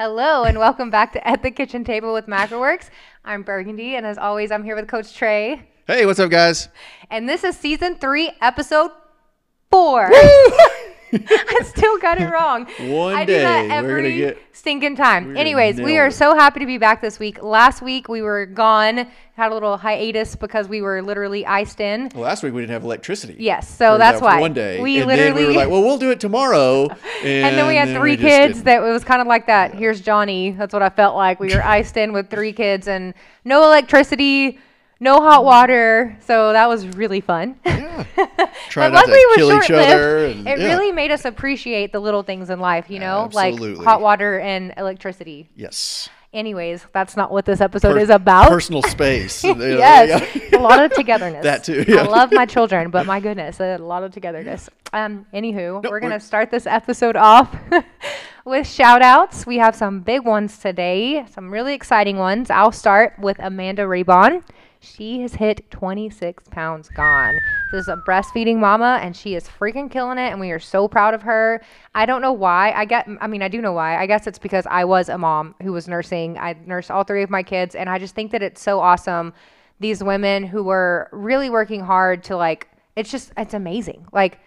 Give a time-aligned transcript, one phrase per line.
[0.00, 2.88] Hello and welcome back to At the Kitchen Table with Macroworks.
[3.24, 5.68] I'm Burgundy, and as always, I'm here with Coach Trey.
[5.88, 6.68] Hey, what's up, guys?
[7.10, 8.92] And this is season three, episode
[9.72, 10.08] four.
[11.12, 12.66] I still got it wrong.
[12.80, 15.36] One I do that day, we're gonna every get- stinking time.
[15.36, 16.12] Anyways, we are it.
[16.12, 17.42] so happy to be back this week.
[17.42, 22.10] Last week we were gone, had a little hiatus because we were literally iced in.
[22.14, 23.36] Well, last week we didn't have electricity.
[23.38, 25.82] Yes, so that's that why One day, we and then we literally were like, "Well,
[25.82, 29.04] we'll do it tomorrow." And, and then we had three just kids that it was
[29.04, 32.12] kind of like that here's johnny that's what i felt like we were iced in
[32.12, 33.14] with three kids and
[33.44, 34.58] no electricity
[35.00, 38.04] no hot water so that was really fun Yeah.
[38.16, 40.26] but Try not to kill each other.
[40.28, 40.66] And, it yeah.
[40.68, 43.74] really made us appreciate the little things in life you know Absolutely.
[43.76, 46.08] like hot water and electricity Yes.
[46.32, 49.42] anyways that's not what this episode Per- is about personal space.
[49.44, 51.42] yes, a lot of togetherness.
[51.44, 52.00] That too, yeah.
[52.00, 54.68] I love my children, but my goodness, a lot of togetherness.
[54.92, 57.54] Um, anywho, we're gonna we're- start this episode off
[58.44, 59.46] with shout outs.
[59.46, 62.50] We have some big ones today, some really exciting ones.
[62.50, 64.42] I'll start with Amanda Raybon.
[64.80, 67.34] She has hit 26 pounds gone.
[67.72, 70.86] This is a breastfeeding mama, and she is freaking killing it, and we are so
[70.86, 71.60] proud of her.
[71.94, 72.72] I don't know why.
[72.72, 74.00] I get, I mean, I do know why.
[74.00, 76.38] I guess it's because I was a mom who was nursing.
[76.38, 79.34] I nursed all three of my kids, and I just think that it's so awesome.
[79.80, 84.06] These women who were really working hard to like, it's just, it's amazing.
[84.12, 84.38] Like,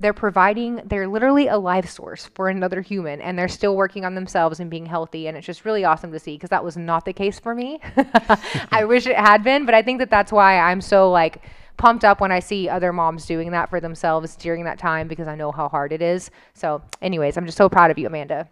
[0.00, 4.14] they're providing they're literally a life source for another human and they're still working on
[4.14, 7.04] themselves and being healthy and it's just really awesome to see because that was not
[7.04, 7.78] the case for me.
[8.72, 11.42] I wish it had been but i think that that's why i'm so like
[11.76, 15.28] pumped up when i see other moms doing that for themselves during that time because
[15.28, 16.30] i know how hard it is.
[16.54, 18.48] So anyways i'm just so proud of you amanda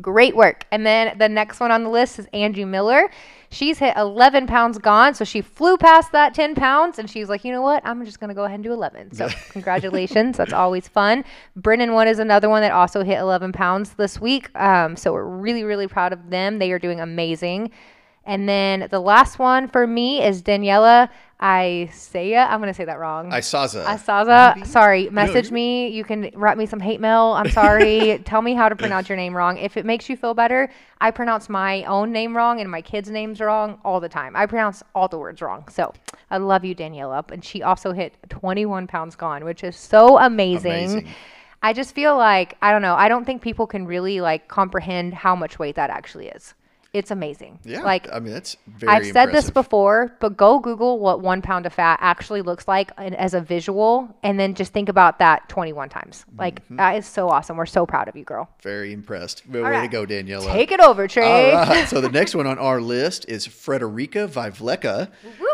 [0.00, 0.64] Great work.
[0.70, 3.10] And then the next one on the list is Angie Miller.
[3.50, 5.12] She's hit 11 pounds gone.
[5.12, 7.82] So she flew past that 10 pounds and she's like, you know what?
[7.84, 9.12] I'm just going to go ahead and do 11.
[9.12, 10.38] So congratulations.
[10.38, 11.24] That's always fun.
[11.56, 14.48] Brennan one is another one that also hit 11 pounds this week.
[14.58, 16.58] Um, so we're really, really proud of them.
[16.58, 17.70] They are doing amazing.
[18.24, 21.10] And then the last one for me is Daniela
[21.42, 22.46] Isaiah.
[22.48, 23.30] I'm going to say that wrong.
[23.30, 23.84] Isaza.
[23.84, 25.88] Asaza, sorry, message you- me.
[25.88, 27.32] You can write me some hate mail.
[27.32, 28.18] I'm sorry.
[28.24, 29.56] Tell me how to pronounce your name wrong.
[29.58, 33.10] If it makes you feel better, I pronounce my own name wrong and my kids'
[33.10, 34.36] names wrong all the time.
[34.36, 35.66] I pronounce all the words wrong.
[35.68, 35.92] So
[36.30, 37.28] I love you, Daniela.
[37.32, 40.70] And she also hit 21 pounds gone, which is so amazing.
[40.72, 41.08] Amazing.
[41.64, 45.14] I just feel like, I don't know, I don't think people can really like comprehend
[45.14, 46.54] how much weight that actually is.
[46.92, 47.58] It's amazing.
[47.64, 47.80] yeah.
[47.82, 48.92] Like, I mean, that's very.
[48.92, 52.90] I've said this before, but go Google what one pound of fat actually looks like
[52.98, 56.26] as a visual, and then just think about that 21 times.
[56.36, 56.76] Like Mm-hmm.
[56.76, 57.56] that is so awesome.
[57.56, 58.50] We're so proud of you, girl.
[58.62, 59.46] Very impressed.
[59.48, 59.90] Way to right.
[59.90, 60.52] go, Daniela.
[60.52, 61.52] Take it over, Trey.
[61.52, 61.88] All right.
[61.88, 65.10] So the next one on our list is Frederica Vivleka,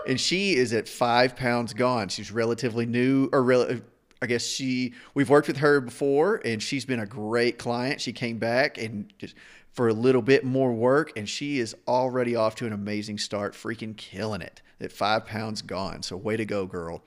[0.09, 2.09] and she is at five pounds gone.
[2.09, 3.81] She's relatively new, or rel-
[4.21, 4.93] I guess she.
[5.15, 8.01] We've worked with her before, and she's been a great client.
[8.01, 9.37] She came back and just
[9.79, 13.55] for a little bit more work, and she is already off to an amazing start,
[13.55, 14.61] freaking killing it.
[14.81, 16.03] At five pounds gone.
[16.03, 17.05] So way to go, girl.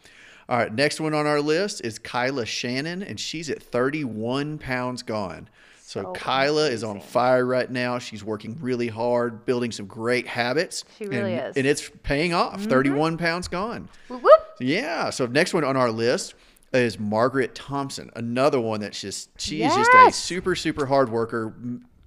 [0.47, 5.03] All right, next one on our list is Kyla Shannon, and she's at 31 pounds
[5.03, 5.49] gone.
[5.81, 7.99] So, So Kyla is on fire right now.
[7.99, 10.85] She's working really hard, building some great habits.
[10.97, 11.57] She really and, is.
[11.57, 12.61] And it's paying off.
[12.61, 12.69] Mm-hmm.
[12.69, 13.89] 31 pounds gone.
[14.07, 14.41] Whoop, whoop.
[14.61, 15.09] Yeah.
[15.09, 16.35] So next one on our list
[16.73, 21.53] is Margaret Thompson, another one that's just she is just a super super hard worker.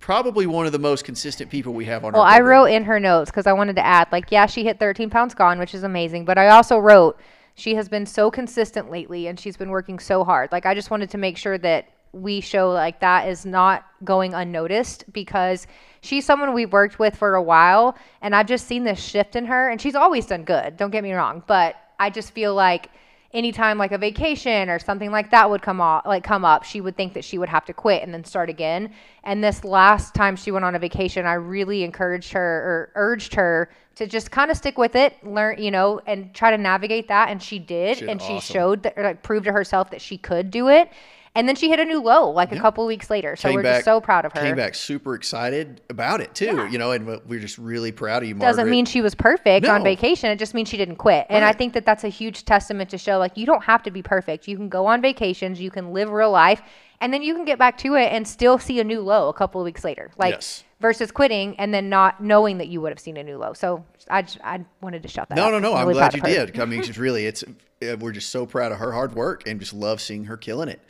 [0.05, 2.67] Probably one of the most consistent people we have on Well, our Well, I wrote
[2.67, 5.59] in her notes because I wanted to add, like, yeah, she hit 13 pounds gone,
[5.59, 6.27] which is amazing.
[6.27, 7.19] But I also wrote
[7.55, 10.53] she has been so consistent lately and she's been working so hard.
[10.53, 14.35] Like, I just wanted to make sure that we show like that is not going
[14.35, 15.67] unnoticed because
[16.03, 19.47] she's someone we've worked with for a while and I've just seen this shift in
[19.47, 20.77] her and she's always done good.
[20.77, 22.91] Don't get me wrong, but I just feel like
[23.35, 26.81] anytime like a vacation or something like that would come off like come up she
[26.81, 28.91] would think that she would have to quit and then start again.
[29.25, 33.35] And this last time she went on a vacation i really encouraged her or urged
[33.35, 37.09] her to just kind of stick with it learn you know and try to navigate
[37.09, 40.01] that and she did Shit, and she showed that or like proved to herself that
[40.01, 40.91] she could do it
[41.37, 43.63] and then she hit a new low like a couple weeks later so Came we're
[43.63, 46.69] back- just so proud of her Came back super excited about it too, Yeah.
[46.71, 48.51] you know, and we're just really proud of you, Margaret.
[48.53, 50.31] doesn't mean she was perfect on vacation.
[50.31, 51.27] It just means she didn't quit.
[51.29, 53.91] And I think that that's a huge testament to show like you don't have to
[53.91, 54.47] be perfect.
[54.47, 56.63] You can go on vacations, you can live real life,
[57.01, 59.33] and then you can get back to it and still see a new low a
[59.35, 60.11] couple of weeks later.
[60.17, 60.63] Like Yes.
[60.81, 63.53] versus quitting and then not knowing that you would have seen a new low.
[63.55, 65.51] So I just, I wanted to shout that No, out.
[65.53, 65.75] no, no.
[65.75, 66.61] I'm really glad you did.
[66.61, 67.43] I mean, just really, it's
[67.83, 70.69] uh, we're just so proud of her hard work and just love seeing her killing
[70.69, 70.81] it.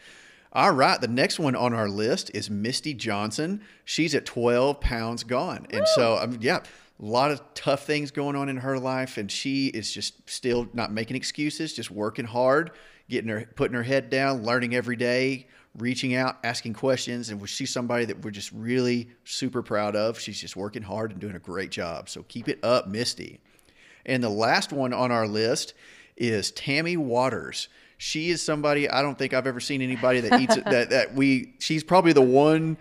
[0.55, 3.61] All right, the next one on our list is Misty Johnson.
[3.85, 6.61] She's at 12 pounds gone, and so mean, um, yeah,
[7.01, 10.69] a lot of tough things going on in her life, and she is just still
[10.73, 12.71] not making excuses, just working hard,
[13.11, 17.73] getting her putting her head down, learning every day, reaching out, asking questions, and she's
[17.73, 20.21] somebody that we're just really super proud of.
[20.21, 22.09] She's just working hard and doing a great job.
[22.09, 23.41] So keep it up, Misty.
[24.07, 25.75] And the last one on our list
[26.17, 27.69] is Tammy Waters.
[27.99, 31.55] She is somebody I don't think I've ever seen anybody that eats that that we.
[31.59, 32.77] She's probably the one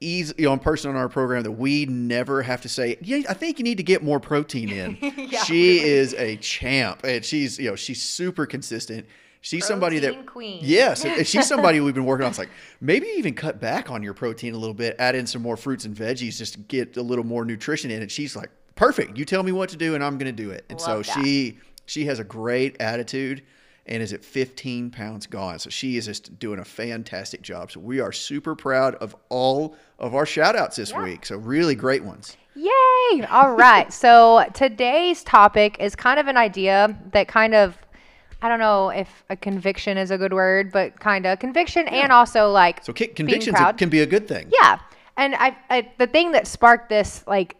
[0.00, 3.34] easy you know, person on our program that we never have to say, yeah, I
[3.34, 4.98] think you need to get more protein in.
[5.30, 5.90] yeah, she really.
[5.90, 9.06] is a champ, and she's you know she's super consistent.
[9.40, 10.58] She's protein somebody that queen.
[10.62, 12.30] yes, she's somebody we've been working on.
[12.30, 12.50] It's like
[12.80, 15.84] maybe even cut back on your protein a little bit, add in some more fruits
[15.84, 18.02] and veggies just to get a little more nutrition in.
[18.02, 19.16] And she's like, perfect.
[19.16, 20.64] You tell me what to do, and I'm going to do it.
[20.68, 21.24] And Love so that.
[21.24, 23.42] she she has a great attitude
[23.88, 25.58] and is at 15 pounds gone.
[25.58, 27.72] So she is just doing a fantastic job.
[27.72, 31.02] So we are super proud of all of our shout outs this yeah.
[31.02, 31.26] week.
[31.26, 32.36] So really great ones.
[32.54, 33.24] Yay!
[33.30, 33.92] All right.
[33.92, 37.76] so today's topic is kind of an idea that kind of
[38.40, 42.04] I don't know if a conviction is a good word, but kind of conviction yeah.
[42.04, 44.52] and also like so convictions can be a good thing.
[44.52, 44.78] Yeah,
[45.16, 47.56] and I, I the thing that sparked this like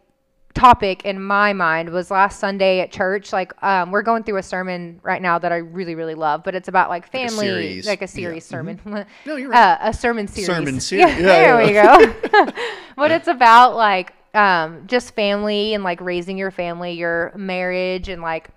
[0.58, 3.32] topic in my mind was last Sunday at church.
[3.32, 6.54] Like, um, we're going through a sermon right now that I really, really love, but
[6.54, 8.56] it's about like family, like a, like a series yeah.
[8.56, 8.78] sermon.
[8.78, 9.28] Mm-hmm.
[9.28, 9.72] No, you're right.
[9.74, 10.46] Uh, a sermon series.
[10.46, 10.98] Sermon series.
[10.98, 12.52] Yeah, yeah, there we go.
[12.96, 18.20] but it's about like um, just family and like raising your family, your marriage, and
[18.20, 18.50] like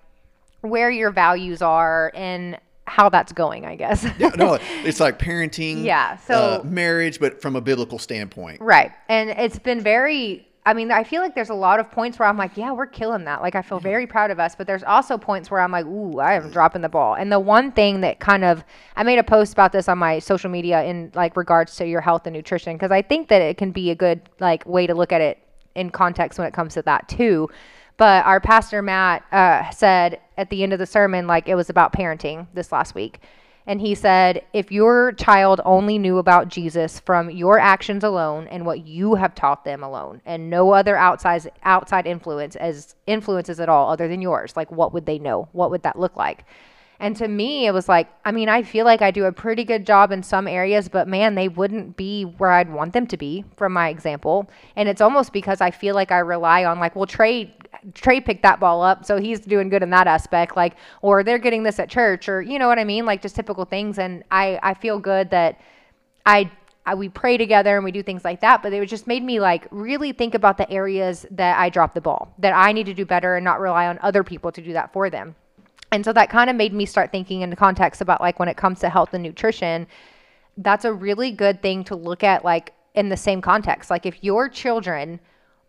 [0.60, 4.04] where your values are and how that's going, I guess.
[4.18, 8.92] yeah, no, it's like parenting, yeah, so uh, marriage, but from a biblical standpoint, right?
[9.08, 12.28] And it's been very I mean, I feel like there's a lot of points where
[12.28, 13.42] I'm like, yeah, we're killing that.
[13.42, 14.54] Like, I feel very proud of us.
[14.54, 17.14] But there's also points where I'm like, ooh, I am dropping the ball.
[17.14, 18.62] And the one thing that kind of,
[18.94, 22.00] I made a post about this on my social media in like regards to your
[22.00, 24.94] health and nutrition, because I think that it can be a good like way to
[24.94, 25.38] look at it
[25.74, 27.48] in context when it comes to that too.
[27.96, 31.70] But our pastor Matt uh, said at the end of the sermon, like it was
[31.70, 33.20] about parenting this last week
[33.66, 38.66] and he said, If your child only knew about Jesus from your actions alone and
[38.66, 43.68] what you have taught them alone, and no other outside outside influence as influences at
[43.68, 45.48] all other than yours, like what would they know?
[45.52, 46.44] What would that look like?
[47.02, 49.64] And to me, it was like, I mean, I feel like I do a pretty
[49.64, 53.16] good job in some areas, but man, they wouldn't be where I'd want them to
[53.16, 54.48] be from my example.
[54.76, 57.56] And it's almost because I feel like I rely on, like, well, Trey
[57.94, 60.56] Trey picked that ball up, so he's doing good in that aspect.
[60.56, 63.04] Like, or they're getting this at church, or you know what I mean?
[63.04, 63.98] Like just typical things.
[63.98, 65.60] And I I feel good that
[66.24, 66.52] I,
[66.86, 68.62] I we pray together and we do things like that.
[68.62, 72.00] But it just made me like really think about the areas that I dropped the
[72.00, 74.74] ball, that I need to do better, and not rely on other people to do
[74.74, 75.34] that for them.
[75.92, 78.48] And so that kind of made me start thinking in the context about like when
[78.48, 79.86] it comes to health and nutrition,
[80.56, 83.90] that's a really good thing to look at like in the same context.
[83.90, 85.20] Like if your children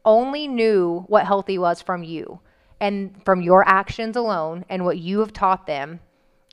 [0.06, 2.40] only knew what healthy was from you
[2.80, 6.00] and from your actions alone and what you have taught them,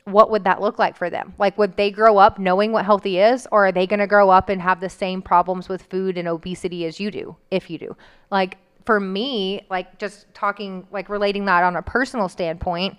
[0.05, 1.35] what would that look like for them?
[1.39, 4.31] Like, would they grow up knowing what healthy is, or are they going to grow
[4.31, 7.79] up and have the same problems with food and obesity as you do, if you
[7.79, 7.97] do?
[8.31, 8.57] Like,
[8.87, 12.97] for me, like, just talking, like, relating that on a personal standpoint,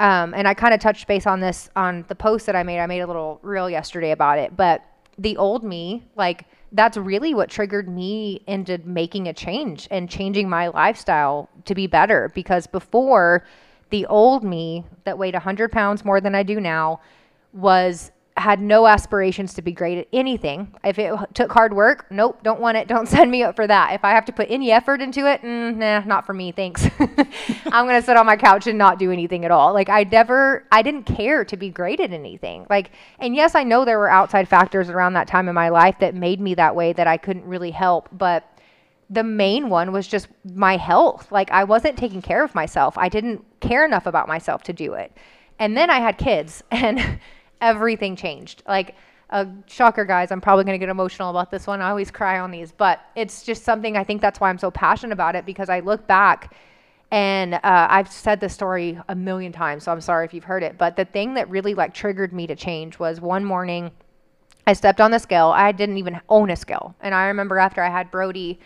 [0.00, 2.80] um, and I kind of touched base on this on the post that I made.
[2.80, 4.82] I made a little reel yesterday about it, but
[5.18, 10.48] the old me, like, that's really what triggered me into making a change and changing
[10.48, 13.44] my lifestyle to be better because before
[13.90, 17.00] the old me that weighed 100 pounds more than I do now
[17.52, 20.74] was had no aspirations to be great at anything.
[20.82, 22.88] If it took hard work, nope, don't want it.
[22.90, 23.92] Don't send me up for that.
[23.94, 26.50] If I have to put any effort into it, mm, nah, not for me.
[26.52, 26.88] Thanks.
[27.66, 29.72] I'm gonna sit on my couch and not do anything at all.
[29.72, 32.66] Like I never, I didn't care to be great at anything.
[32.70, 35.96] Like, and yes, I know there were outside factors around that time in my life
[36.00, 38.44] that made me that way that I couldn't really help, but
[39.10, 41.30] the main one was just my health.
[41.30, 42.96] Like I wasn't taking care of myself.
[42.96, 45.12] I didn't care enough about myself to do it.
[45.58, 47.20] And then I had kids and
[47.60, 48.62] everything changed.
[48.66, 48.94] Like,
[49.30, 50.32] uh, shocker, guys.
[50.32, 51.80] I'm probably going to get emotional about this one.
[51.80, 54.70] I always cry on these, but it's just something I think that's why I'm so
[54.70, 56.54] passionate about it because I look back
[57.12, 60.62] and uh, I've said this story a million times, so I'm sorry if you've heard
[60.62, 60.78] it.
[60.78, 63.90] But the thing that really like triggered me to change was one morning
[64.66, 65.48] I stepped on the scale.
[65.48, 66.94] I didn't even own a scale.
[67.00, 68.60] And I remember after I had Brody,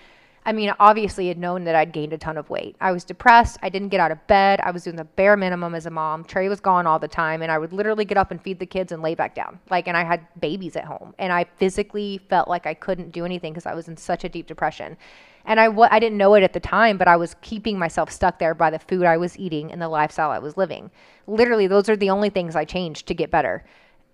[0.46, 2.76] I mean, obviously, had known that I'd gained a ton of weight.
[2.78, 3.58] I was depressed.
[3.62, 4.60] I didn't get out of bed.
[4.60, 6.22] I was doing the bare minimum as a mom.
[6.24, 8.66] Trey was gone all the time, and I would literally get up and feed the
[8.66, 9.58] kids and lay back down.
[9.70, 13.24] Like, and I had babies at home, and I physically felt like I couldn't do
[13.24, 14.98] anything because I was in such a deep depression.
[15.46, 18.54] And I didn't know it at the time, but I was keeping myself stuck there
[18.54, 20.90] by the food I was eating and the lifestyle I was living.
[21.26, 23.62] Literally, those are the only things I changed to get better.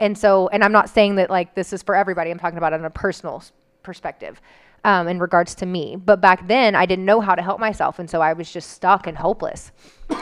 [0.01, 2.31] And so, and I'm not saying that like this is for everybody.
[2.31, 3.45] I'm talking about in a personal
[3.83, 4.41] perspective
[4.85, 5.97] um, in regards to me.
[5.97, 7.99] But back then, I didn't know how to help myself.
[7.99, 9.73] And so I was just stuck and hopeless.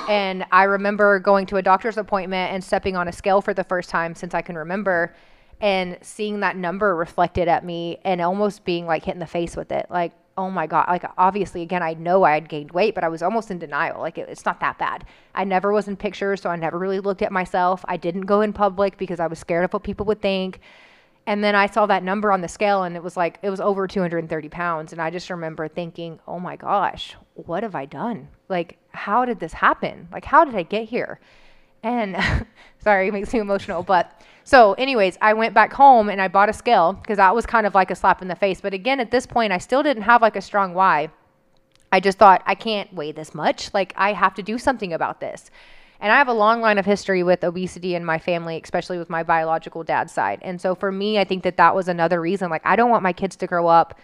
[0.09, 3.65] And I remember going to a doctor's appointment and stepping on a scale for the
[3.65, 5.15] first time since I can remember.
[5.61, 9.57] and seeing that number reflected at me and almost being like hit in the face
[9.57, 9.87] with it.
[9.91, 10.87] Like, oh my God.
[10.89, 14.01] Like, obviously, again, I know I had gained weight, but I was almost in denial.
[14.01, 15.05] Like, it, it's not that bad.
[15.35, 17.85] I never was in pictures, so I never really looked at myself.
[17.89, 20.61] I didn't go in public because I was scared of what people would think.
[21.29, 23.61] And then I saw that number on the scale and it was like, it was
[23.61, 24.93] over 230 pounds.
[24.93, 28.29] And I just remember thinking, oh my gosh, what have I done?
[28.49, 30.09] Like, how did this happen?
[30.11, 31.21] Like, how did I get here?
[31.83, 32.17] And
[32.79, 33.83] sorry, it makes me emotional.
[33.83, 37.45] But so, anyways, I went back home and I bought a scale because that was
[37.45, 38.63] kind of like a slap in the face.
[38.63, 41.11] But again, at this point, I still didn't have like a strong why.
[41.93, 43.75] I just thought, I can't weigh this much.
[43.75, 45.51] Like, I have to do something about this.
[46.01, 49.11] And I have a long line of history with obesity in my family, especially with
[49.11, 50.39] my biological dad's side.
[50.43, 52.51] And so for me, I think that that was another reason.
[52.51, 53.99] Like, I don't want my kids to grow up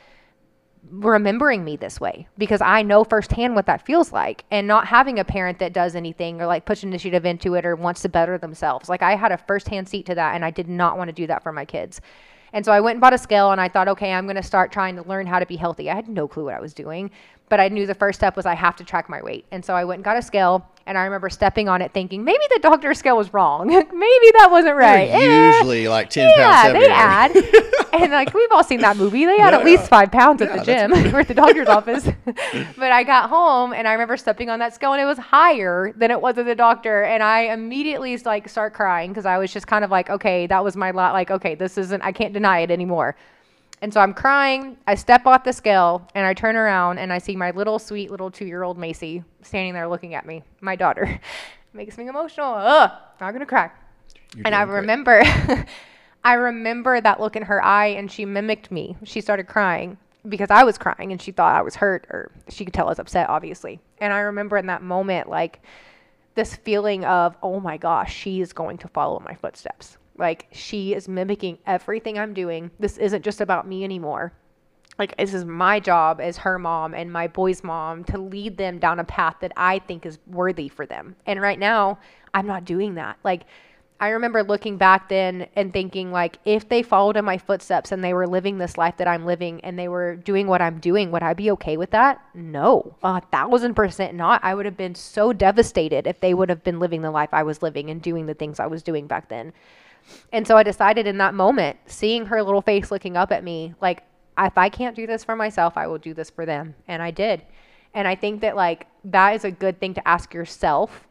[0.91, 5.19] remembering me this way because I know firsthand what that feels like and not having
[5.19, 8.37] a parent that does anything or like puts initiative into it or wants to better
[8.39, 8.89] themselves.
[8.89, 11.27] Like I had a firsthand seat to that and I did not want to do
[11.27, 12.01] that for my kids.
[12.53, 14.43] And so I went and bought a scale and I thought, okay, I'm going to
[14.43, 15.91] start trying to learn how to be healthy.
[15.91, 17.11] I had no clue what I was doing,
[17.49, 19.47] but I knew the first step was I have to track my weight.
[19.51, 22.25] And so I went and got a scale and I remember stepping on it thinking
[22.25, 23.69] maybe the doctor's scale was wrong.
[23.69, 25.11] maybe that wasn't right.
[25.11, 27.37] They're usually like 10 yeah, pounds they add.
[28.03, 29.25] and like we've all seen that movie.
[29.25, 32.09] They add at least five pounds at the gym or at the doctor's office.
[32.25, 35.93] but I got home and I remember stepping on that scale and it was higher
[35.97, 37.05] than it was at the doctor.
[37.05, 40.63] And I immediately like start crying because I was just kind of like, okay, that
[40.63, 41.15] was my lot.
[41.15, 43.17] Like, okay, this isn't, I can't deny it anymore.
[43.85, 44.79] And so I'm crying.
[44.87, 48.11] I step off the scale and I turn around and I see my little sweet
[48.11, 51.21] little two year old Macy standing there looking at me, my daughter.
[51.75, 52.55] Makes me emotional.
[52.55, 53.71] Ugh, not gonna cry.
[54.35, 55.23] You're and I remember,
[56.25, 58.97] I remember that look in her eye and she mimicked me.
[59.05, 59.99] She started crying
[60.31, 62.93] because I was crying and she thought I was hurt or she could tell I
[62.93, 63.81] was upset, obviously.
[63.99, 65.61] And I remember in that moment, like,
[66.37, 69.99] this feeling of, oh my gosh, she is going to follow my footsteps.
[70.17, 72.71] Like she is mimicking everything I'm doing.
[72.79, 74.33] This isn't just about me anymore.
[74.99, 78.79] Like this is my job as her mom and my boy's mom to lead them
[78.79, 81.17] down a path that I think is worthy for them.
[81.27, 81.99] And right now,
[82.33, 83.19] I'm not doing that.
[83.25, 83.43] Like
[84.01, 88.03] I remember looking back then and thinking like if they followed in my footsteps and
[88.03, 91.11] they were living this life that I'm living and they were doing what I'm doing,
[91.11, 92.21] would I be okay with that?
[92.35, 92.97] No.
[93.03, 94.43] A thousand percent not.
[94.45, 97.45] I would have been so devastated if they would have been living the life I
[97.45, 99.53] was living and doing the things I was doing back then.
[100.33, 103.75] And so I decided in that moment, seeing her little face looking up at me,
[103.81, 104.03] like,
[104.39, 106.75] if I can't do this for myself, I will do this for them.
[106.89, 107.43] And I did.
[107.95, 111.07] And I think that, like, that is a good thing to ask yourself.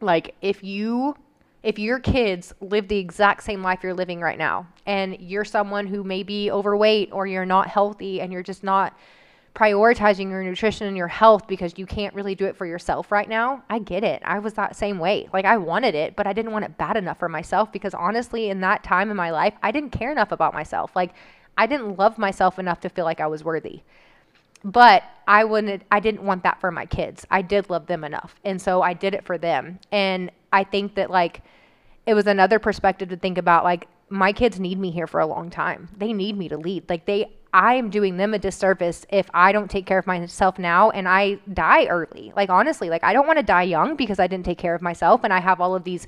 [0.00, 1.16] Like, if you,
[1.62, 5.86] if your kids live the exact same life you're living right now, and you're someone
[5.86, 8.96] who may be overweight or you're not healthy and you're just not
[9.56, 13.28] prioritizing your nutrition and your health because you can't really do it for yourself right
[13.28, 14.22] now, I get it.
[14.22, 15.28] I was that same way.
[15.32, 18.50] Like I wanted it, but I didn't want it bad enough for myself because honestly,
[18.50, 20.94] in that time in my life, I didn't care enough about myself.
[20.94, 21.14] Like
[21.56, 23.80] I didn't love myself enough to feel like I was worthy.
[24.62, 27.26] But I wouldn't I didn't want that for my kids.
[27.30, 28.34] I did love them enough.
[28.44, 29.78] And so I did it for them.
[29.90, 31.40] And I think that like
[32.04, 35.26] it was another perspective to think about like my kids need me here for a
[35.26, 35.88] long time.
[35.96, 36.88] They need me to lead.
[36.88, 40.58] Like they I am doing them a disservice if I don't take care of myself
[40.58, 42.32] now and I die early.
[42.36, 44.82] Like honestly, like I don't want to die young because I didn't take care of
[44.82, 46.06] myself and I have all of these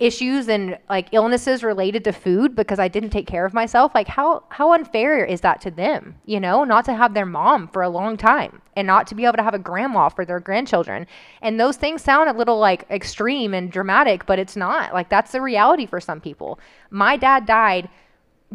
[0.00, 3.94] issues and like illnesses related to food because I didn't take care of myself.
[3.94, 6.16] Like how how unfair is that to them?
[6.24, 9.26] You know, not to have their mom for a long time and not to be
[9.26, 11.06] able to have a grandma for their grandchildren.
[11.42, 14.94] And those things sound a little like extreme and dramatic, but it's not.
[14.94, 16.58] Like that's the reality for some people.
[16.90, 17.88] My dad died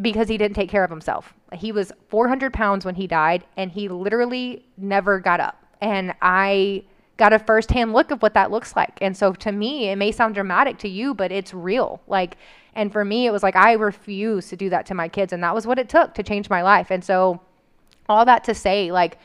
[0.02, 1.32] because he didn't take care of himself.
[1.52, 5.62] He was 400 pounds when he died, and he literally never got up.
[5.80, 6.84] And I
[7.16, 8.98] got a firsthand look of what that looks like.
[9.00, 12.00] And so to me, it may sound dramatic to you, but it's real.
[12.06, 12.36] Like,
[12.74, 15.42] and for me, it was like I refuse to do that to my kids, and
[15.42, 16.90] that was what it took to change my life.
[16.90, 17.40] And so,
[18.08, 19.18] all that to say, like,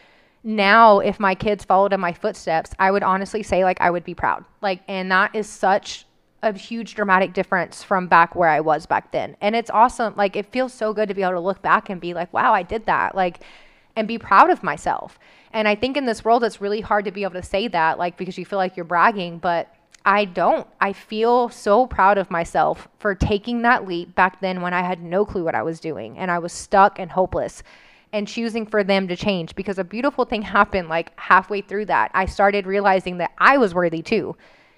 [0.44, 4.04] now if my kids followed in my footsteps, I would honestly say like I would
[4.04, 4.44] be proud.
[4.62, 6.06] Like, and that is such
[6.44, 9.38] a huge dramatic difference from back where I was back then.
[9.42, 10.16] And it's awesome.
[10.16, 12.54] Like it feels so good to be able to look back and be like, wow,
[12.54, 13.14] I did that.
[13.14, 13.42] Like
[13.96, 15.20] and be proud of myself.
[15.54, 17.98] And I think in this world it's really hard to be able to say that
[17.98, 20.68] like because you feel like you're bragging, but I don't.
[20.80, 25.04] I feel so proud of myself for taking that leap back then when I had
[25.04, 27.62] no clue what I was doing and I was stuck and hopeless
[28.14, 32.12] and choosing for them to change because a beautiful thing happened like halfway through that.
[32.14, 34.36] I started realizing that I was worthy too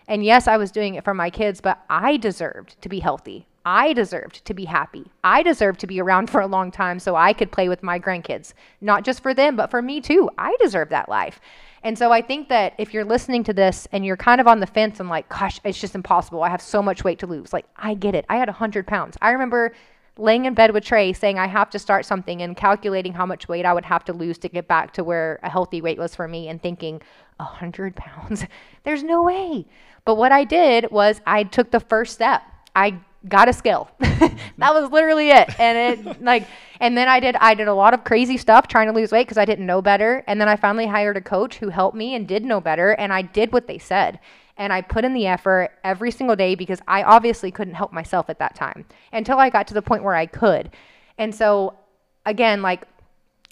[0.07, 3.47] and yes, I was doing it for my kids, but I deserved to be healthy.
[3.65, 5.05] I deserved to be happy.
[5.23, 7.97] I deserved to be around for a long time so I could play with my
[7.97, 10.29] grandkids, not just for them, but for me too.
[10.37, 11.39] I deserve that life.
[11.83, 14.59] And so I think that if you're listening to this and you're kind of on
[14.59, 16.43] the fence and like, gosh, it's just impossible.
[16.43, 17.53] I have so much weight to lose.
[17.53, 18.25] Like, I get it.
[18.29, 19.17] I had 100 pounds.
[19.21, 19.73] I remember
[20.17, 23.47] laying in bed with Trey saying I have to start something and calculating how much
[23.47, 26.15] weight I would have to lose to get back to where a healthy weight was
[26.15, 27.01] for me and thinking,
[27.39, 28.45] a hundred pounds?
[28.83, 29.65] There's no way.
[30.05, 32.43] But what I did was I took the first step.
[32.75, 33.89] I got a skill.
[33.99, 35.59] that was literally it.
[35.59, 36.47] And it like
[36.79, 39.27] and then I did I did a lot of crazy stuff trying to lose weight
[39.27, 40.23] because I didn't know better.
[40.27, 43.13] And then I finally hired a coach who helped me and did know better and
[43.13, 44.19] I did what they said
[44.57, 48.29] and I put in the effort every single day because I obviously couldn't help myself
[48.29, 50.71] at that time until I got to the point where I could.
[51.17, 51.77] And so,
[52.25, 52.83] again, like,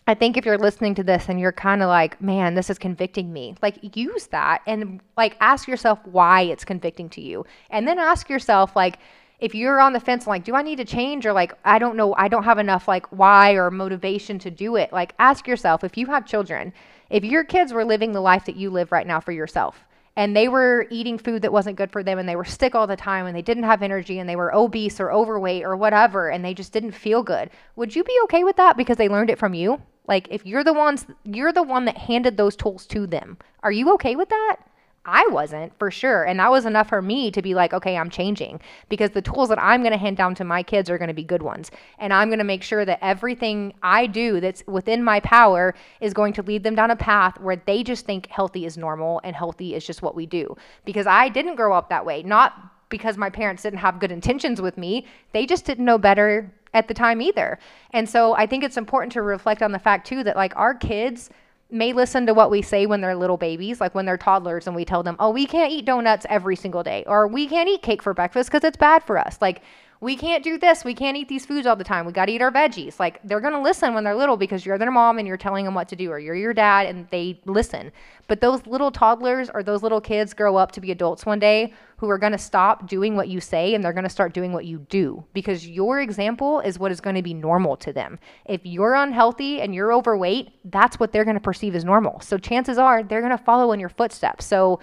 [0.07, 2.77] I think if you're listening to this and you're kind of like, man, this is
[2.77, 7.45] convicting me, like, use that and like ask yourself why it's convicting to you.
[7.69, 8.99] And then ask yourself, like,
[9.41, 11.25] if you're on the fence, like, do I need to change?
[11.25, 14.75] Or like, I don't know, I don't have enough like why or motivation to do
[14.75, 14.93] it.
[14.93, 16.71] Like, ask yourself if you have children,
[17.09, 19.83] if your kids were living the life that you live right now for yourself,
[20.15, 22.87] and they were eating food that wasn't good for them and they were sick all
[22.87, 26.29] the time and they didn't have energy and they were obese or overweight or whatever
[26.29, 29.29] and they just didn't feel good would you be okay with that because they learned
[29.29, 32.85] it from you like if you're the ones you're the one that handed those tools
[32.85, 34.57] to them are you okay with that
[35.03, 36.23] I wasn't for sure.
[36.23, 39.49] And that was enough for me to be like, okay, I'm changing because the tools
[39.49, 41.71] that I'm going to hand down to my kids are going to be good ones.
[41.97, 46.13] And I'm going to make sure that everything I do that's within my power is
[46.13, 49.35] going to lead them down a path where they just think healthy is normal and
[49.35, 50.55] healthy is just what we do.
[50.85, 52.53] Because I didn't grow up that way, not
[52.89, 56.87] because my parents didn't have good intentions with me, they just didn't know better at
[56.87, 57.57] the time either.
[57.91, 60.75] And so I think it's important to reflect on the fact too that like our
[60.75, 61.31] kids
[61.71, 64.75] may listen to what we say when they're little babies, like when they're toddlers and
[64.75, 67.81] we tell them, oh, we can't eat donuts every single day, or we can't eat
[67.81, 69.37] cake for breakfast because it's bad for us.
[69.41, 69.61] Like,
[70.01, 70.83] we can't do this.
[70.83, 72.07] We can't eat these foods all the time.
[72.07, 72.99] We got to eat our veggies.
[72.99, 75.63] Like they're going to listen when they're little because you're their mom and you're telling
[75.63, 77.91] them what to do, or you're your dad and they listen.
[78.27, 81.73] But those little toddlers or those little kids grow up to be adults one day
[81.97, 84.53] who are going to stop doing what you say and they're going to start doing
[84.53, 88.17] what you do because your example is what is going to be normal to them.
[88.45, 92.19] If you're unhealthy and you're overweight, that's what they're going to perceive as normal.
[92.21, 94.45] So chances are they're going to follow in your footsteps.
[94.45, 94.79] So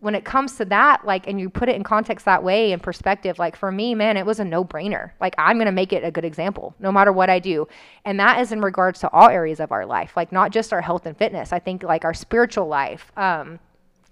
[0.00, 2.82] when it comes to that, like, and you put it in context that way and
[2.82, 5.10] perspective, like for me, man, it was a no brainer.
[5.20, 7.68] Like, I'm going to make it a good example no matter what I do.
[8.04, 10.80] And that is in regards to all areas of our life, like, not just our
[10.80, 11.52] health and fitness.
[11.52, 13.58] I think, like, our spiritual life, um,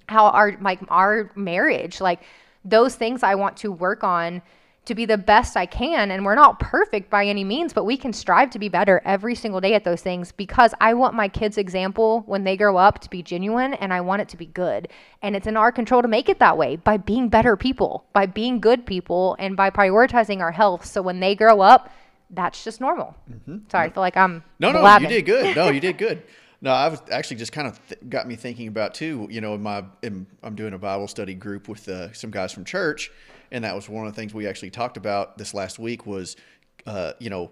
[0.09, 2.21] how our, like, our marriage, like,
[2.65, 4.43] those things I want to work on
[4.89, 6.11] to be the best I can.
[6.11, 9.35] And we're not perfect by any means, but we can strive to be better every
[9.35, 12.99] single day at those things because I want my kids' example when they grow up
[13.01, 14.89] to be genuine and I want it to be good.
[15.23, 18.27] And it's in our control to make it that way by being better people, by
[18.27, 20.85] being good people, and by prioritizing our health.
[20.85, 21.91] So when they grow up,
[22.31, 23.15] that's just normal.
[23.31, 23.59] Mm-hmm.
[23.71, 25.09] Sorry, I feel like I'm no, no, blabbing.
[25.09, 25.57] you did good.
[25.57, 26.23] No, you did good.
[26.61, 29.29] No, I was actually just kind of th- got me thinking about too.
[29.31, 32.53] You know, in my in, I'm doing a Bible study group with uh, some guys
[32.53, 33.13] from church,
[33.51, 36.37] and that was one of the things we actually talked about this last week was,
[36.87, 37.51] uh, you know,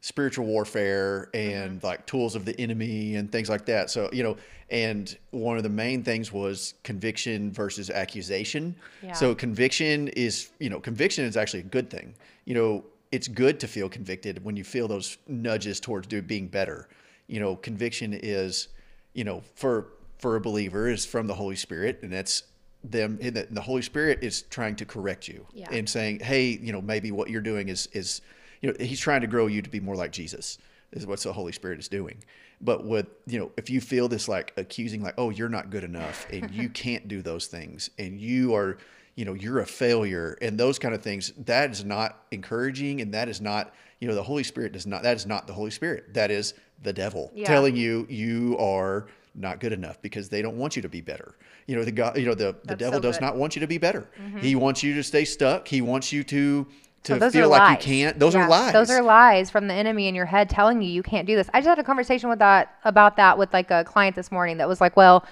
[0.00, 1.86] spiritual warfare and mm-hmm.
[1.86, 3.90] like tools of the enemy and things like that.
[3.90, 4.36] So, you know,
[4.70, 8.76] and one of the main things was conviction versus accusation.
[9.02, 9.12] Yeah.
[9.14, 12.14] So conviction is, you know, conviction is actually a good thing.
[12.44, 16.48] You know, it's good to feel convicted when you feel those nudges towards do, being
[16.48, 16.88] better.
[17.26, 18.68] You know, conviction is,
[19.14, 22.44] you know, for for a believer is from the Holy Spirit and that's
[22.90, 25.68] them in the, the Holy Spirit is trying to correct you yeah.
[25.70, 28.20] and saying, hey, you know, maybe what you're doing is is
[28.60, 30.58] you know, he's trying to grow you to be more like Jesus.
[30.92, 32.22] Is what the Holy Spirit is doing.
[32.60, 35.84] But with you know, if you feel this like accusing, like, oh, you're not good
[35.84, 38.78] enough, and you can't do those things, and you are,
[39.14, 43.12] you know, you're a failure, and those kind of things, that is not encouraging, and
[43.12, 45.02] that is not, you know, the Holy Spirit does not.
[45.02, 46.14] That is not the Holy Spirit.
[46.14, 47.46] That is the devil yeah.
[47.46, 51.36] telling you you are not good enough because they don't want you to be better.
[51.66, 53.66] You know, the God, you know, the, the devil so does not want you to
[53.66, 54.08] be better.
[54.20, 54.38] Mm-hmm.
[54.38, 55.68] He wants you to stay stuck.
[55.68, 56.66] He wants you to
[57.04, 57.72] to so feel like lies.
[57.72, 58.18] you can't.
[58.18, 58.72] Those yeah, are lies.
[58.72, 61.48] Those are lies from the enemy in your head telling you you can't do this.
[61.54, 64.56] I just had a conversation with that about that with like a client this morning
[64.58, 65.24] that was like, well,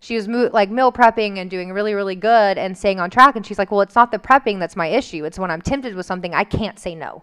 [0.00, 3.36] she was mo- like meal prepping and doing really really good and staying on track
[3.36, 5.24] and she's like, well, it's not the prepping that's my issue.
[5.24, 7.22] It's when I'm tempted with something I can't say no.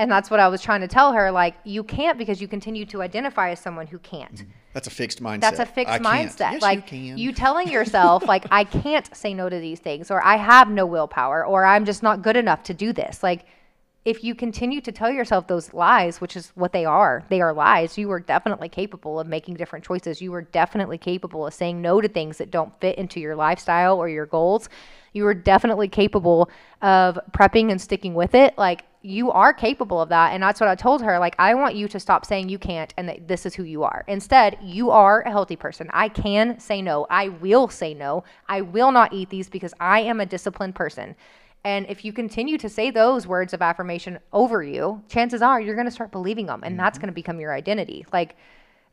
[0.00, 1.30] And that's what I was trying to tell her.
[1.30, 4.36] Like, you can't because you continue to identify as someone who can't.
[4.36, 4.50] Mm-hmm.
[4.72, 5.40] That's a fixed mindset.
[5.40, 6.52] That's a fixed I mindset.
[6.52, 10.24] Yes, like you, you, telling yourself, like, I can't say no to these things, or
[10.24, 13.22] I have no willpower, or I'm just not good enough to do this.
[13.22, 13.46] Like,
[14.04, 17.52] if you continue to tell yourself those lies, which is what they are, they are
[17.52, 20.22] lies, you are definitely capable of making different choices.
[20.22, 23.98] You are definitely capable of saying no to things that don't fit into your lifestyle
[23.98, 24.68] or your goals.
[25.12, 26.48] You are definitely capable
[26.80, 28.56] of prepping and sticking with it.
[28.56, 30.32] Like, you are capable of that.
[30.34, 31.18] And that's what I told her.
[31.18, 33.82] Like, I want you to stop saying you can't and that this is who you
[33.82, 34.04] are.
[34.06, 35.88] Instead, you are a healthy person.
[35.92, 37.06] I can say no.
[37.08, 38.24] I will say no.
[38.48, 41.16] I will not eat these because I am a disciplined person.
[41.64, 45.74] And if you continue to say those words of affirmation over you, chances are you're
[45.74, 47.02] going to start believing them and that's Mm-hmm.
[47.02, 48.06] going to become your identity.
[48.12, 48.36] Like,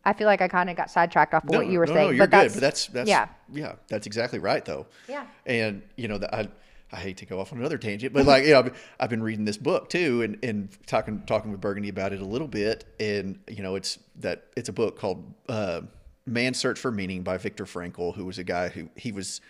[0.06, 1.94] I feel like I kind of got sidetracked off of No, what you were no,
[1.94, 2.08] saying.
[2.08, 2.44] No, you're but good.
[2.46, 3.28] that's, But that's that's yeah.
[3.52, 4.86] yeah, that's exactly right though.
[5.10, 5.26] Yeah.
[5.46, 6.48] And you know, the, I
[6.92, 9.22] I hate to go off on another tangent, but like you know, I've, I've been
[9.24, 12.86] reading this book too, and and talking talking with Burgundy about it a little bit,
[13.00, 15.82] and you know, it's that it's a book called uh,
[16.26, 19.42] "Man's Search for Meaning" by Viktor Frankl, who was a guy who he was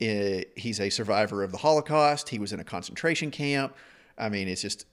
[0.00, 2.28] uh, he's a survivor of the Holocaust.
[2.28, 3.74] He was in a concentration camp.
[4.18, 4.86] I mean, it's just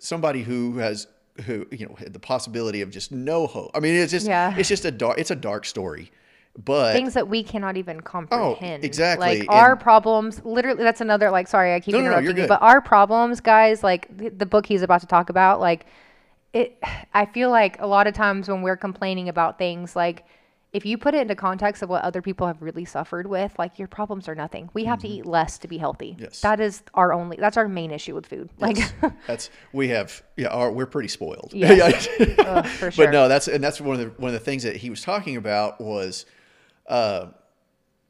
[0.00, 1.06] somebody who has
[1.44, 3.70] who you know had the possibility of just no hope.
[3.74, 4.54] I mean, it's just Yeah.
[4.56, 6.10] it's just a dark it's a dark story,
[6.62, 8.82] but things that we cannot even comprehend.
[8.84, 12.04] Oh, exactly, Like our and- problems, literally, that's another, like, sorry, I keep No, no,
[12.04, 15.06] no, interrupting you're you, but our problems, guys, like the, the book he's about to
[15.06, 15.86] talk about, like,
[16.52, 16.78] it,
[17.14, 20.24] I feel like a lot of times when we're complaining about things, like,
[20.72, 23.78] if you put it into context of what other people have really suffered with, like
[23.78, 24.68] your problems are nothing.
[24.74, 26.14] We have to eat less to be healthy.
[26.14, 26.22] Mm-hmm.
[26.24, 26.40] Yes.
[26.40, 27.36] That is our only.
[27.36, 28.50] That's our main issue with food.
[28.58, 28.78] Like,
[29.28, 32.08] that's we have yeah our, we're pretty spoiled Yes.
[32.40, 33.06] Ugh, for sure.
[33.06, 35.00] but no that's and that's one of the one of the things that he was
[35.00, 36.26] talking about was
[36.88, 37.26] uh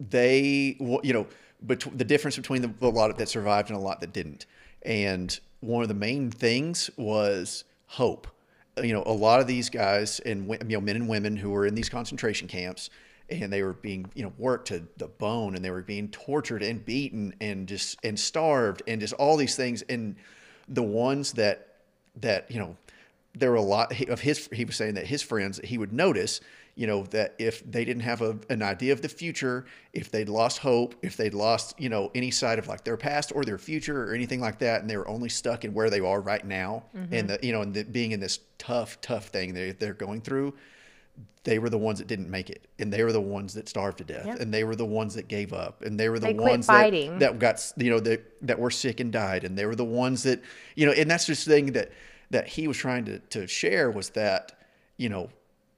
[0.01, 1.27] they you know
[1.63, 4.47] bet- the difference between the, a lot that survived and a lot that didn't.
[4.83, 8.27] And one of the main things was hope.
[8.83, 11.67] You know a lot of these guys and you know men and women who were
[11.67, 12.91] in these concentration camps
[13.31, 16.63] and they were being you know worked to the bone and they were being tortured
[16.63, 19.83] and beaten and just and starved and just all these things.
[19.83, 20.17] And
[20.69, 21.69] the ones that
[22.21, 22.77] that you know
[23.37, 26.41] there were a lot of his he was saying that his friends he would notice
[26.77, 30.29] you know that if they didn't have a, an idea of the future if they'd
[30.29, 33.59] lost hope if they'd lost you know any side of like their past or their
[33.59, 36.47] future or anything like that and they were only stuck in where they are right
[36.47, 37.15] now mm-hmm.
[37.15, 40.21] and the you know and the, being in this tough tough thing they, they're going
[40.21, 40.53] through
[41.45, 43.99] they were the ones that didn't make it and they were the ones that starved
[43.99, 44.41] to death Yep.
[44.41, 46.91] and they were the ones that gave up and they were the They ones that,
[47.19, 50.25] that got you know that that were sick and died and they were the ones
[50.25, 50.43] that
[50.75, 51.93] you know and that's just the thing that
[52.31, 54.59] that he was trying to to share was that
[54.97, 55.29] you know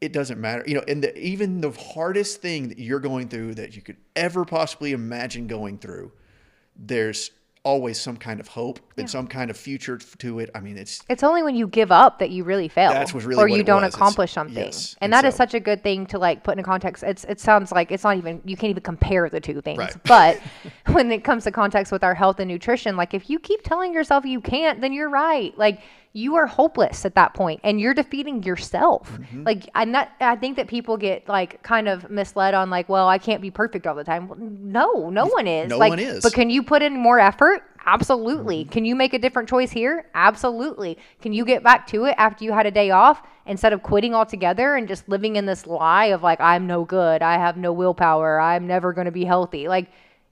[0.01, 3.55] it doesn't matter you know and the, even the hardest thing that you're going through
[3.55, 6.13] that you could ever possibly imagine going through
[6.77, 7.31] there's
[7.65, 11.03] always some kind of hope and some kind of future to it i mean it's
[11.09, 13.57] It's only when you give up that you really fail, That's what's really or what
[13.59, 13.89] you don't was.
[13.89, 14.57] It's- accomplish something.
[14.67, 14.95] yes.
[15.01, 17.03] And And that is so- such a good thing to like put in context.
[17.03, 19.79] It's it sounds like it's not even you can't even compare the two things.
[19.79, 19.95] Right.
[20.05, 20.41] But
[20.95, 23.93] when it comes to context with our health and nutrition, like if you keep telling
[23.93, 25.57] yourself you can't, then you're right.
[25.59, 25.81] Like
[26.17, 29.13] you are hopeless at that point, and you're defeating yourself.
[29.13, 29.43] Mm-hmm.
[29.45, 30.11] Like I'm not.
[30.19, 33.51] I think that people get like kind of misled on like, well, I can't be
[33.51, 34.33] perfect all the time.
[34.39, 35.69] No, no one is.
[35.69, 36.23] No like, one is.
[36.23, 37.65] But can you put in more effort?
[37.85, 38.65] Absolutely.
[38.65, 40.07] Can you make a different choice here?
[40.15, 40.97] Absolutely.
[41.21, 44.15] Can you get back to it after you had a day off instead of quitting
[44.15, 47.23] altogether and just living in this lie of like, I'm no good.
[47.23, 48.41] I have no willpower.
[48.41, 49.69] I'm never going to be healthy.
[49.69, 49.89] Like,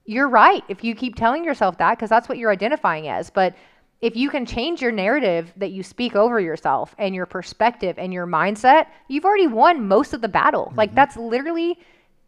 [0.07, 3.31] you're right if you keep telling yourself that because that's what you're identifying as.
[3.31, 3.55] But
[4.01, 8.13] if you can change your narrative that you speak over yourself and your perspective and
[8.13, 10.73] your mindset, you've already won most of the battle.
[10.77, 11.79] Like, that's literally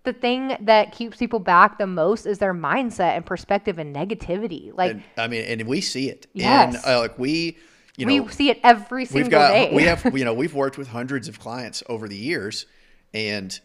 [0.05, 4.70] the thing that keeps people back the most is their mindset and perspective and negativity.
[4.72, 6.76] Like and, i mean and we see it Yes.
[6.76, 7.59] and uh, like we
[7.96, 9.70] you know, we see it every single we've got day.
[9.74, 12.66] we have you know we've worked with hundreds of clients over the years
[13.14, 13.59] and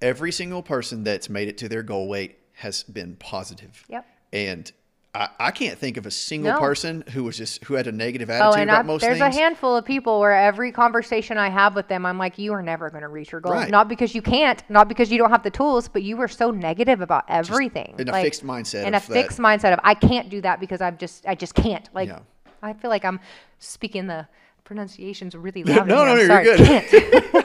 [0.00, 4.06] every single person that's made it to their goal weight has been positive Yep.
[4.32, 4.72] and
[5.18, 6.58] I, I can't think of a single No.
[6.60, 9.18] person who was just who had a negative Oh, attitude and about I, most there's
[9.18, 9.20] things.
[9.20, 12.52] There's a handful of people where every conversation I have with them, I'm like, you
[12.52, 13.52] are never going to reach your goal.
[13.54, 13.68] Right.
[13.70, 16.52] Not because you can't, not because you don't have the tools, but you were so
[16.52, 17.96] negative about everything.
[17.98, 20.60] in a Like, fixed mindset In a that- fixed mindset of I can't do that
[20.60, 21.88] because I'm just I just can't.
[21.92, 22.20] Like Yeah.
[22.62, 23.18] I feel like I'm
[23.58, 24.28] speaking the
[24.64, 25.86] pronunciations really loud.
[25.88, 27.24] No, no, no, you're good.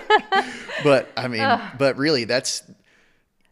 [0.84, 2.62] But I mean, but really, that's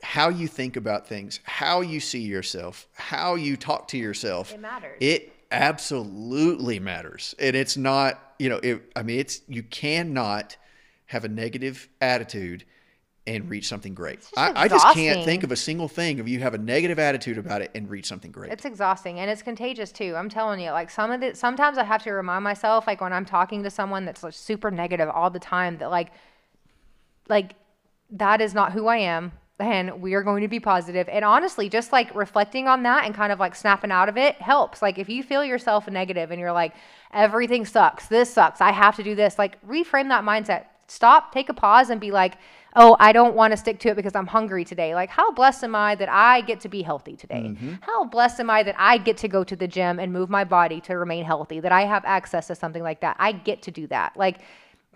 [0.03, 4.53] how you think about things, how you see yourself, how you talk to yourself.
[4.53, 4.97] It matters.
[4.99, 8.19] It absolutely matters, and it's not.
[8.39, 10.57] You know, it, I mean, it's you cannot
[11.05, 12.65] have a negative attitude
[13.27, 14.19] and reach something great.
[14.35, 17.37] I, I just can't think of a single thing of you have a negative attitude
[17.37, 18.51] about it and reach something great.
[18.51, 20.15] It's exhausting and it's contagious too.
[20.15, 23.13] I'm telling you, like some of the sometimes I have to remind myself, like when
[23.13, 26.11] I'm talking to someone that's like super negative all the time, that like,
[27.29, 27.53] like
[28.09, 29.33] that is not who I am.
[29.61, 31.07] And we are going to be positive.
[31.07, 34.35] And honestly, just like reflecting on that and kind of like snapping out of it
[34.41, 34.81] helps.
[34.81, 36.73] Like if you feel yourself negative and you're like,
[37.13, 40.65] everything sucks, this sucks, I have to do this, like reframe that mindset.
[40.87, 42.33] Stop, take a pause, and be like,
[42.75, 44.93] oh, I don't want to stick to it because I'm hungry today.
[44.93, 47.43] Like, how blessed am I that I get to be healthy today?
[47.47, 47.75] Mm-hmm.
[47.79, 50.43] How blessed am I that I get to go to the gym and move my
[50.43, 53.15] body to remain healthy, that I have access to something like that?
[53.19, 54.17] I get to do that.
[54.17, 54.39] Like,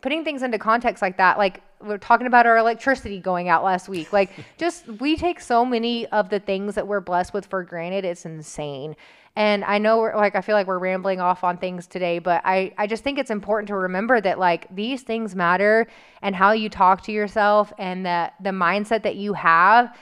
[0.02, 3.90] putting things into context like that, like, we're talking about our electricity going out last
[3.90, 4.14] week.
[4.14, 8.06] Like just we take so many of the things that we're blessed with for granted.
[8.06, 8.96] It's insane.
[9.38, 12.42] And I know we're like I feel like we're rambling off on things today, but
[12.46, 15.88] I I just think it's important to remember that like these things matter
[16.22, 19.96] and how you talk to yourself and that the mindset that you have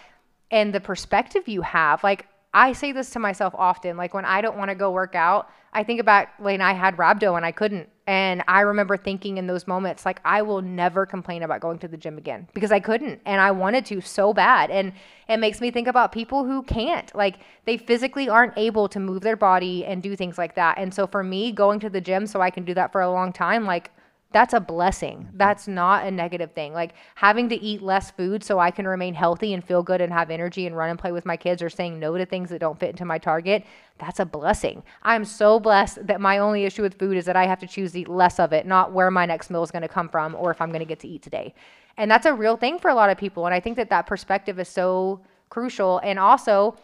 [0.51, 2.03] and the perspective you have.
[2.03, 3.97] Like I say this to myself often.
[3.97, 6.97] Like when I don't want to go work out, I think about when I had
[6.97, 7.89] rhabdo and I couldn't.
[8.05, 11.87] And I remember thinking in those moments, like, I will never complain about going to
[11.87, 13.21] the gym again because I couldn't.
[13.25, 14.69] And I wanted to so bad.
[14.69, 14.91] And
[15.29, 17.13] it makes me think about people who can't.
[17.15, 20.77] Like, they physically aren't able to move their body and do things like that.
[20.77, 23.09] And so for me, going to the gym so I can do that for a
[23.09, 23.91] long time, like,
[24.33, 25.19] that's a blessing.
[25.19, 25.37] Mm-hmm.
[25.37, 26.73] That's not a negative thing.
[26.73, 30.11] Like having to eat less food so I can remain healthy and feel good and
[30.11, 32.59] have energy and run and play with my kids or saying no to things that
[32.59, 33.63] don't fit into my target,
[33.99, 34.83] that's a blessing.
[35.03, 37.93] I'm so blessed that my only issue with food is that I have to choose
[37.93, 40.35] to eat less of it, not where my next meal is going to come from
[40.35, 41.53] or if I'm going to get to eat today.
[41.97, 43.45] And that's a real thing for a lot of people.
[43.45, 45.99] And I think that that perspective is so crucial.
[46.03, 46.75] And also,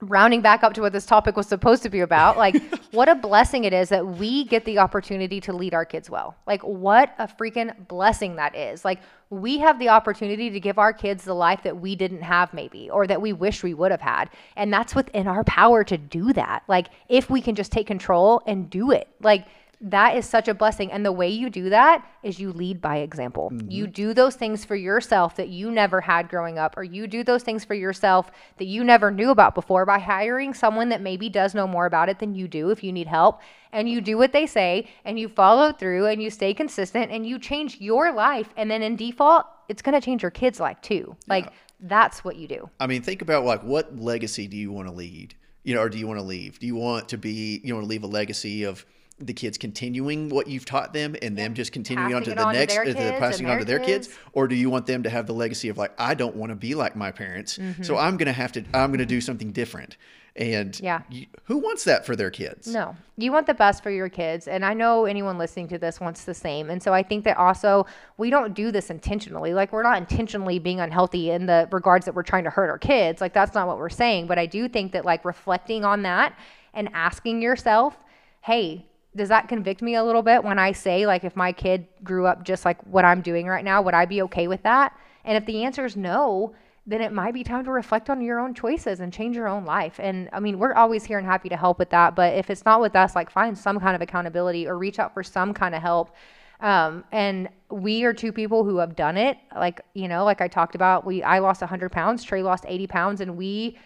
[0.00, 3.14] rounding back up to what this topic was supposed to be about, like what a
[3.14, 6.36] blessing it is that we get the opportunity to lead our kids well.
[6.46, 8.84] Like what a freaking blessing that is.
[8.84, 12.52] Like we have the opportunity to give our kids the life that we didn't have
[12.52, 14.30] maybe or that we wish we would have had.
[14.56, 16.64] And that's within our power to do that.
[16.66, 19.08] Like if we can just take control and do it.
[19.20, 19.46] Like
[19.82, 20.92] that is such a blessing.
[20.92, 23.50] And the way you do that is you lead by example.
[23.50, 23.70] Mm-hmm.
[23.70, 27.24] You do those things for yourself that you never had growing up, or you do
[27.24, 31.30] those things for yourself that you never knew about before by hiring someone that maybe
[31.30, 33.40] does know more about it than you do if you need help.
[33.72, 37.26] And you do what they say and you follow through and you stay consistent and
[37.26, 38.52] you change your life.
[38.56, 41.16] And then in default, it's going to change your kids' life too.
[41.26, 41.52] Like yeah.
[41.80, 42.68] that's what you do.
[42.78, 45.36] I mean, think about like what legacy do you want to lead?
[45.62, 46.58] You know, or do you want to leave?
[46.58, 48.84] Do you want to be, you want to leave a legacy of,
[49.20, 52.76] the kids continuing what you've taught them and them just continuing on to the next
[52.76, 54.08] uh, passing on to their kids.
[54.08, 54.18] kids.
[54.32, 56.56] Or do you want them to have the legacy of like i don't want to
[56.56, 57.82] be like my parents mm-hmm.
[57.82, 59.96] so i'm going to have to i'm going to do something different?
[60.36, 61.02] And yeah.
[61.10, 62.68] you, who wants that for their kids?
[62.68, 62.96] No.
[63.16, 66.24] You want the best for your kids and i know anyone listening to this wants
[66.24, 67.84] the same and so i think that also
[68.16, 72.14] we don't do this intentionally like we're not intentionally being unhealthy in the regards that
[72.14, 74.68] we're trying to hurt our kids like that's not what we're saying but i do
[74.68, 76.34] think that like reflecting on that
[76.72, 77.98] and asking yourself
[78.40, 81.86] hey does that convict me a little bit when I say, like, if my kid
[82.04, 84.96] grew up just like what I'm doing right now, would I be okay with that?
[85.24, 86.54] And if the answer is no,
[86.86, 89.64] then it might be time to reflect on your own choices and change your own
[89.64, 89.98] life.
[90.00, 92.14] And I mean, we're always here and happy to help with that.
[92.14, 95.12] But if it's not with us, like, find some kind of accountability or reach out
[95.12, 96.14] for some kind of help.
[96.60, 99.38] Um, and we are two people who have done it.
[99.54, 102.86] Like, you know, like I talked about, we I lost 100 pounds, Trey lost 80
[102.86, 103.78] pounds, and we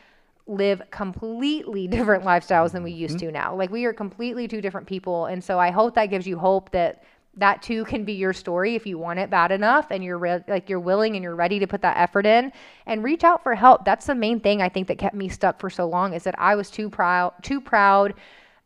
[0.46, 3.28] live completely different lifestyles than we used mm-hmm.
[3.28, 3.54] to now.
[3.54, 5.26] Like we are completely two different people.
[5.26, 7.02] And so I hope that gives you hope that
[7.36, 10.44] that too can be your story if you want it bad enough and you're re-
[10.46, 12.52] like you're willing and you're ready to put that effort in
[12.86, 13.84] and reach out for help.
[13.84, 16.38] That's the main thing I think that kept me stuck for so long is that
[16.38, 18.14] I was too proud too proud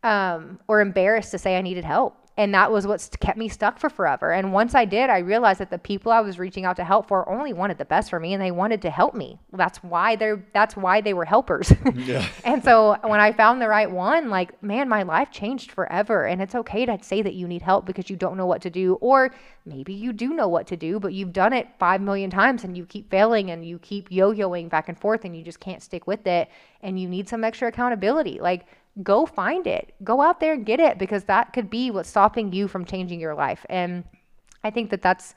[0.03, 3.81] um, or embarrassed to say I needed help and that was what kept me stuck
[3.81, 4.31] for forever.
[4.31, 7.09] And once I did, I realized that the people I was reaching out to help
[7.09, 9.41] for only wanted the best for me and they wanted to help me.
[9.53, 11.73] That's why they're that's why they were helpers.
[11.95, 12.25] yeah.
[12.45, 16.27] And so when I found the right one, like, man, my life changed forever.
[16.27, 18.71] And it's okay to say that you need help because you don't know what to
[18.71, 18.95] do.
[19.01, 19.35] Or
[19.67, 22.77] maybe you do know what to do, but you've done it five million times and
[22.77, 26.07] you keep failing and you keep yo-yoing back and forth and you just can't stick
[26.07, 26.49] with it.
[26.83, 28.39] And you need some extra accountability.
[28.41, 28.67] Like
[29.03, 29.95] go find it.
[30.03, 33.21] Go out there and get it because that could be what's stopping you from changing
[33.21, 33.65] your life.
[33.69, 34.05] And
[34.65, 35.35] I think that that's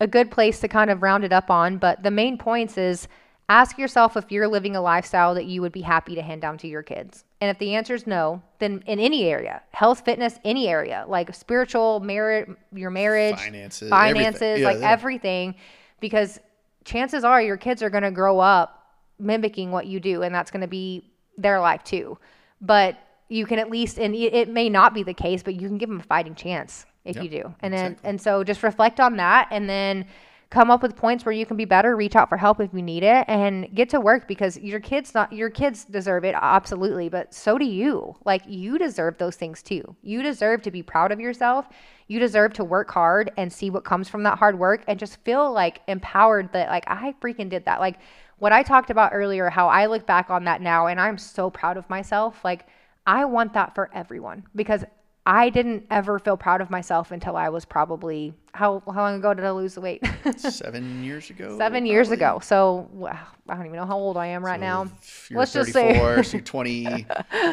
[0.00, 1.78] a good place to kind of round it up on.
[1.78, 3.08] But the main points is
[3.48, 6.58] ask yourself if you're living a lifestyle that you would be happy to hand down
[6.58, 7.24] to your kids.
[7.40, 11.34] And if the answer is no, then in any area, health, fitness, any area, like
[11.34, 14.64] spiritual, marriage, your marriage, finances, finances everything.
[14.64, 14.90] like yeah.
[14.90, 15.54] everything,
[16.00, 16.40] because
[16.84, 18.74] chances are your kids are going to grow up
[19.18, 22.18] mimicking what you do, and that's going to be their life too
[22.60, 25.78] but you can at least and it may not be the case but you can
[25.78, 27.54] give them a fighting chance if yep, you do.
[27.60, 30.06] And then and so just reflect on that and then
[30.50, 32.80] come up with points where you can be better reach out for help if you
[32.80, 37.08] need it and get to work because your kids not your kids deserve it absolutely
[37.08, 38.14] but so do you.
[38.24, 39.96] Like you deserve those things too.
[40.02, 41.66] You deserve to be proud of yourself.
[42.08, 45.22] You deserve to work hard and see what comes from that hard work and just
[45.24, 47.80] feel like empowered that like i freaking did that.
[47.80, 47.98] Like
[48.38, 51.50] what I talked about earlier, how I look back on that now and I'm so
[51.50, 52.44] proud of myself.
[52.44, 52.66] Like,
[53.06, 54.84] I want that for everyone because
[55.28, 59.34] I didn't ever feel proud of myself until I was probably how how long ago
[59.34, 60.02] did I lose the weight?
[60.38, 61.50] Seven years ago.
[61.58, 61.90] Seven probably.
[61.90, 62.38] years ago.
[62.42, 64.90] So wow, I don't even know how old I am right so now.
[65.30, 67.06] Let's just say so 20,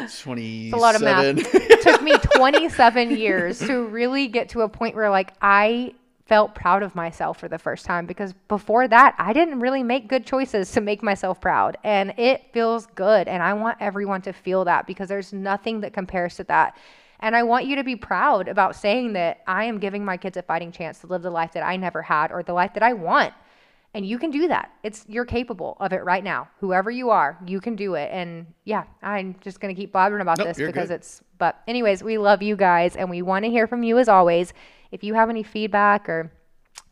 [0.08, 0.72] 27.
[0.72, 1.36] a lot of math.
[1.54, 5.92] it took me 27 years to really get to a point where like I
[6.26, 10.08] felt proud of myself for the first time because before that, I didn't really make
[10.08, 11.78] good choices to make myself proud.
[11.84, 13.28] And it feels good.
[13.28, 16.76] And I want everyone to feel that because there's nothing that compares to that.
[17.20, 20.36] And I want you to be proud about saying that I am giving my kids
[20.36, 22.82] a fighting chance to live the life that I never had or the life that
[22.82, 23.32] I want.
[23.94, 24.72] And you can do that.
[24.82, 26.48] It's you're capable of it right now.
[26.60, 28.10] Whoever you are, you can do it.
[28.12, 30.96] And yeah, I'm just gonna keep blabbering about Nope, this because good.
[30.96, 34.08] it's but anyways, we love you guys and we want to hear from you as
[34.08, 34.52] always.
[34.90, 36.32] If you have any feedback or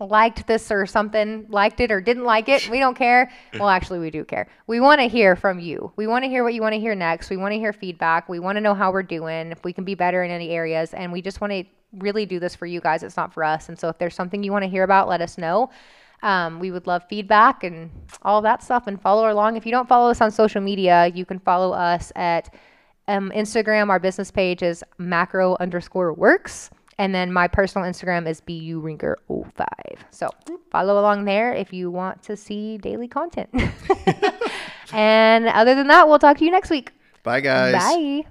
[0.01, 3.31] liked this or something, liked it or didn't like it, we don't care.
[3.59, 4.49] Well, actually, we do care.
[4.67, 5.93] We want to hear from you.
[5.97, 7.31] We want to hear what you want to hear next.
[7.31, 8.29] We want to hear feedback.
[8.29, 10.93] We want to know how we're doing, if we can be better in any areas.
[10.93, 11.65] And we just want to
[11.99, 13.05] really do this for you guys.
[13.05, 13.69] It's not for us.
[13.69, 15.71] And so if there's something you want to hear about, let us know.
[16.23, 17.91] Um, we would love feedback and
[18.23, 19.57] all that stuff and follow along.
[19.57, 22.53] If you don't follow us on social media, you can follow us at
[23.09, 23.91] um, Instagram.
[23.91, 26.71] Our business page is macro underscore works.
[26.99, 29.67] And then my personal Instagram is burinker05.
[30.11, 30.31] So
[30.71, 33.49] follow along there if you want to see daily content.
[34.93, 36.93] and other than that, we'll talk to you next week.
[37.23, 37.75] Bye, guys.
[37.75, 38.25] Bye.